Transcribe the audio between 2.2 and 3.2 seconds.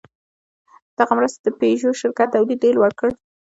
تولید ډېر لوړ کړ.